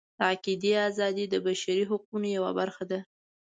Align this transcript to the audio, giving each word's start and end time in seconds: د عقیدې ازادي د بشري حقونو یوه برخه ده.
د 0.17 0.19
عقیدې 0.31 0.73
ازادي 0.89 1.25
د 1.29 1.35
بشري 1.45 1.83
حقونو 1.89 2.27
یوه 2.37 2.51
برخه 2.59 2.83
ده. 2.91 2.99